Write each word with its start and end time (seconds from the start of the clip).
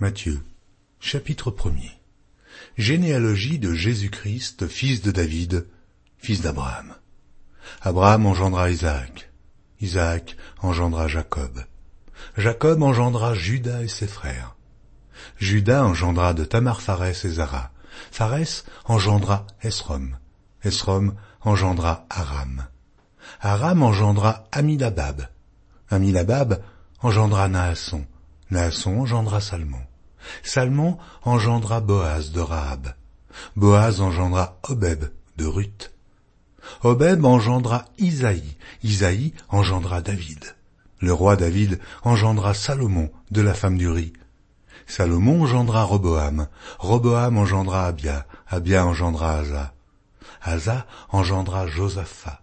Matthieu, 0.00 0.42
chapitre 0.98 1.52
1er. 1.52 1.92
Généalogie 2.76 3.60
de 3.60 3.72
Jésus-Christ, 3.72 4.66
fils 4.66 5.02
de 5.02 5.12
David, 5.12 5.68
fils 6.18 6.40
d'Abraham. 6.40 6.96
Abraham 7.80 8.26
engendra 8.26 8.70
Isaac. 8.70 9.30
Isaac 9.80 10.36
engendra 10.60 11.06
Jacob. 11.06 11.64
Jacob 12.36 12.82
engendra 12.82 13.34
Judas 13.34 13.82
et 13.82 13.88
ses 13.88 14.08
frères. 14.08 14.56
Judas 15.38 15.84
engendra 15.84 16.34
de 16.34 16.44
Tamar 16.44 16.80
Pharès 16.80 17.24
et 17.24 17.30
Zara. 17.30 17.70
Pharès 18.10 18.64
engendra 18.86 19.46
Esrom. 19.62 20.16
Esrom 20.64 21.14
engendra 21.40 22.04
Aram. 22.10 22.66
Aram 23.40 23.82
engendra 23.82 24.48
Amidabab. 24.50 25.28
Amidabab 25.88 26.64
engendra 27.00 27.46
Naasson. 27.46 28.04
Naasson 28.50 29.00
engendra 29.00 29.40
Salmon. 29.40 29.80
Salmon 30.42 30.98
engendra 31.24 31.80
Boaz 31.80 32.30
de 32.30 32.40
Rahab. 32.40 32.94
Boaz 33.56 34.00
engendra 34.00 34.56
Obeb 34.68 35.10
de 35.36 35.44
Ruth. 35.44 35.90
Obeb 36.82 37.24
engendra 37.24 37.86
Isaïe. 37.98 38.56
Isaïe 38.82 39.34
engendra 39.50 40.00
David. 40.02 40.54
Le 41.00 41.12
roi 41.12 41.36
David 41.36 41.80
engendra 42.04 42.54
Salomon 42.54 43.10
de 43.30 43.40
la 43.42 43.54
femme 43.54 43.78
d'Uri. 43.78 44.12
Salomon 44.86 45.44
engendra 45.44 45.82
Roboam. 45.82 46.46
Roboam 46.78 47.38
engendra 47.38 47.86
Abia. 47.86 48.26
Abia 48.46 48.84
engendra 48.84 49.38
Asa. 49.38 49.72
Asa 50.42 50.86
engendra 51.12 51.66
Josaphat. 51.66 52.40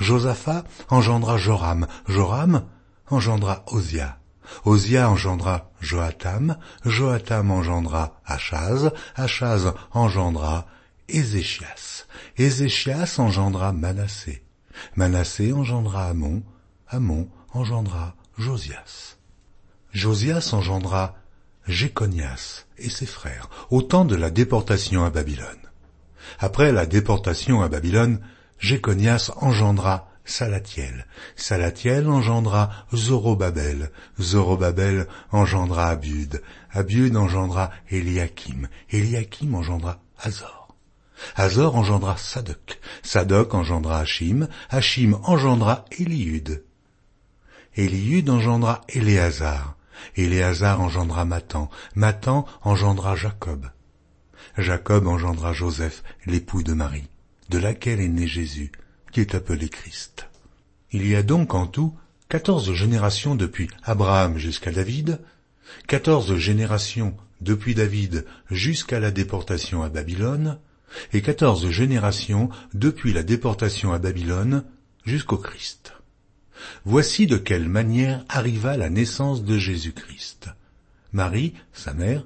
Josaphat 0.00 0.64
engendra 0.90 1.36
Joram. 1.36 1.86
Joram 2.08 2.64
engendra 3.10 3.62
Osia. 3.66 4.23
Osia 4.64 5.08
engendra 5.08 5.70
Joatam, 5.80 6.56
Joatam 6.84 7.50
engendra 7.50 8.20
Achaz, 8.24 8.90
Achaz 9.16 9.72
engendra 9.92 10.66
Ézéchias, 11.08 12.06
Ézéchias 12.36 13.18
engendra 13.18 13.72
Manassé, 13.72 14.42
Manassé 14.96 15.52
engendra 15.52 16.06
Amon, 16.06 16.42
Amon 16.88 17.28
engendra 17.52 18.14
Josias. 18.38 19.16
Josias 19.92 20.52
engendra 20.52 21.14
Jéconias 21.66 22.66
et 22.78 22.90
ses 22.90 23.06
frères, 23.06 23.48
au 23.70 23.82
temps 23.82 24.04
de 24.04 24.16
la 24.16 24.30
déportation 24.30 25.04
à 25.04 25.10
Babylone. 25.10 25.46
Après 26.38 26.72
la 26.72 26.86
déportation 26.86 27.62
à 27.62 27.68
Babylone, 27.68 28.20
Jéconias 28.58 29.30
engendra 29.36 30.08
Salatiel. 30.24 31.04
Salatiel 31.36 32.06
engendra 32.06 32.86
Zorobabel. 32.94 33.90
Zorobabel 34.20 35.06
engendra 35.32 35.88
Abud. 35.88 36.40
Abud 36.72 37.14
engendra 37.14 37.70
Eliakim. 37.90 38.68
Eliakim 38.90 39.54
engendra 39.54 39.98
Azor. 40.18 40.74
Azor 41.36 41.74
engendra 41.76 42.16
Sadoc. 42.16 42.78
Sadoc 43.02 43.54
engendra 43.54 43.98
Hachim. 44.00 44.48
Hachim 44.70 45.14
engendra 45.24 45.84
Eliud. 45.90 46.62
Eliud 47.76 48.28
engendra 48.28 48.80
Éléazar. 48.88 49.76
Éléazar 50.16 50.80
engendra 50.80 51.24
Matan. 51.24 51.68
Matan 51.94 52.46
engendra 52.62 53.14
Jacob. 53.14 53.66
Jacob 54.56 55.06
engendra 55.06 55.52
Joseph, 55.52 56.02
l'époux 56.26 56.62
de 56.62 56.74
Marie, 56.74 57.08
de 57.48 57.58
laquelle 57.58 58.00
est 58.00 58.08
né 58.08 58.26
Jésus, 58.26 58.70
est 59.20 59.34
appelé 59.34 59.68
Christ. 59.68 60.28
Il 60.92 61.06
y 61.06 61.14
a 61.14 61.22
donc 61.22 61.54
en 61.54 61.66
tout 61.66 61.94
quatorze 62.28 62.72
générations 62.72 63.34
depuis 63.34 63.68
Abraham 63.82 64.38
jusqu'à 64.38 64.72
David, 64.72 65.20
quatorze 65.86 66.36
générations 66.36 67.16
depuis 67.40 67.74
David 67.74 68.24
jusqu'à 68.50 69.00
la 69.00 69.10
déportation 69.10 69.82
à 69.82 69.88
Babylone, 69.88 70.58
et 71.12 71.22
quatorze 71.22 71.68
générations 71.70 72.48
depuis 72.72 73.12
la 73.12 73.22
déportation 73.22 73.92
à 73.92 73.98
Babylone 73.98 74.64
jusqu'au 75.04 75.38
Christ. 75.38 75.92
Voici 76.84 77.26
de 77.26 77.36
quelle 77.36 77.68
manière 77.68 78.24
arriva 78.28 78.76
la 78.76 78.90
naissance 78.90 79.44
de 79.44 79.58
Jésus-Christ. 79.58 80.48
Marie, 81.12 81.54
sa 81.72 81.94
mère, 81.94 82.24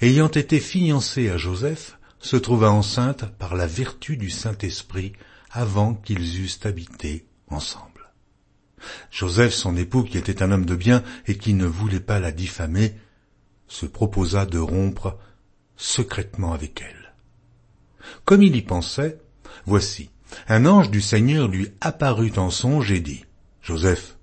ayant 0.00 0.28
été 0.28 0.60
fiancée 0.60 1.30
à 1.30 1.36
Joseph, 1.36 1.98
se 2.20 2.36
trouva 2.36 2.70
enceinte 2.70 3.26
par 3.38 3.54
la 3.54 3.66
vertu 3.66 4.16
du 4.16 4.30
Saint-Esprit 4.30 5.12
avant 5.54 5.94
qu'ils 5.94 6.40
eussent 6.40 6.66
habité 6.66 7.26
ensemble. 7.48 8.10
Joseph, 9.10 9.54
son 9.54 9.76
époux, 9.76 10.02
qui 10.02 10.18
était 10.18 10.42
un 10.42 10.50
homme 10.50 10.66
de 10.66 10.74
bien 10.74 11.02
et 11.26 11.38
qui 11.38 11.54
ne 11.54 11.64
voulait 11.64 12.00
pas 12.00 12.18
la 12.18 12.32
diffamer, 12.32 12.94
se 13.68 13.86
proposa 13.86 14.46
de 14.46 14.58
rompre 14.58 15.16
secrètement 15.76 16.52
avec 16.52 16.82
elle. 16.82 17.14
Comme 18.24 18.42
il 18.42 18.56
y 18.56 18.62
pensait, 18.62 19.20
voici, 19.64 20.10
un 20.48 20.66
ange 20.66 20.90
du 20.90 21.00
Seigneur 21.00 21.48
lui 21.48 21.68
apparut 21.80 22.32
en 22.36 22.50
songe 22.50 22.90
et 22.90 23.00
dit, 23.00 23.24
Joseph, 23.62 24.18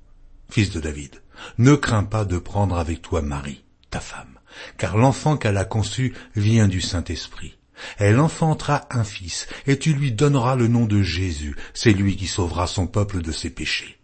fils 0.50 0.70
de 0.70 0.82
David, 0.82 1.22
ne 1.58 1.76
crains 1.76 2.04
pas 2.04 2.26
de 2.26 2.38
prendre 2.38 2.78
avec 2.78 3.02
toi 3.02 3.22
Marie, 3.22 3.64
ta 3.90 4.02
femme, 4.02 4.38
car 4.78 4.98
l'enfant 4.98 5.38
qu'elle 5.38 5.58
a 5.58 5.66
conçu 5.66 6.14
vient 6.36 6.68
du 6.68 6.82
Saint-Esprit. 6.82 7.58
Elle 7.98 8.20
enfantera 8.20 8.88
un 8.92 9.04
fils, 9.04 9.48
et 9.68 9.78
tu 9.80 9.94
lui 9.94 10.12
donneras 10.12 10.56
le 10.56 10.68
nom 10.68 10.86
de 10.86 11.02
Jésus, 11.02 11.56
c'est 11.74 11.94
lui 11.94 12.16
qui 12.16 12.28
sauvera 12.28 12.68
son 12.68 12.88
peuple 12.88 13.22
de 13.22 13.32
ses 13.32 13.50
péchés. 13.50 14.00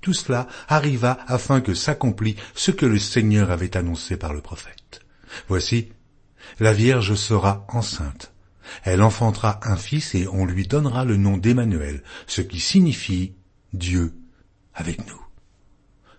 Tout 0.00 0.12
cela 0.12 0.48
arriva 0.68 1.18
afin 1.28 1.60
que 1.60 1.74
s'accomplît 1.74 2.36
ce 2.54 2.72
que 2.72 2.86
le 2.86 2.98
Seigneur 2.98 3.50
avait 3.50 3.76
annoncé 3.76 4.16
par 4.16 4.34
le 4.34 4.40
prophète. 4.40 5.00
Voici, 5.48 5.88
la 6.58 6.72
Vierge 6.72 7.14
sera 7.14 7.64
enceinte. 7.68 8.32
Elle 8.82 9.02
enfantera 9.02 9.60
un 9.62 9.76
fils 9.76 10.14
et 10.14 10.26
on 10.28 10.44
lui 10.44 10.66
donnera 10.66 11.04
le 11.04 11.16
nom 11.16 11.36
d'Emmanuel, 11.36 12.02
ce 12.26 12.40
qui 12.42 12.58
signifie 12.58 13.34
Dieu 13.72 14.14
avec 14.74 15.06
nous. 15.06 15.20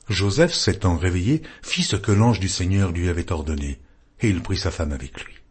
Joseph 0.09 0.53
s'étant 0.53 0.97
réveillé, 0.97 1.43
fit 1.61 1.83
ce 1.83 1.95
que 1.95 2.11
l'ange 2.11 2.39
du 2.39 2.49
Seigneur 2.49 2.91
lui 2.91 3.09
avait 3.09 3.31
ordonné, 3.31 3.81
et 4.21 4.29
il 4.29 4.41
prit 4.41 4.57
sa 4.57 4.71
femme 4.71 4.91
avec 4.91 5.23
lui. 5.23 5.42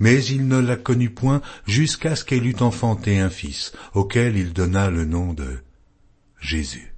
Mais 0.00 0.24
il 0.24 0.48
ne 0.48 0.58
la 0.58 0.76
connut 0.76 1.10
point 1.10 1.40
jusqu'à 1.66 2.16
ce 2.16 2.24
qu'elle 2.24 2.46
eût 2.46 2.56
enfanté 2.60 3.18
un 3.18 3.30
fils, 3.30 3.72
auquel 3.94 4.36
il 4.36 4.52
donna 4.52 4.90
le 4.90 5.04
nom 5.04 5.32
de 5.32 5.58
Jésus. 6.40 6.95